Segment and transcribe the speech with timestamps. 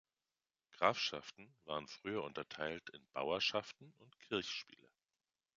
[0.65, 4.89] Die Grafschaften waren früher unterteilt in „Bauerschaften“ und „Kirchspiele“.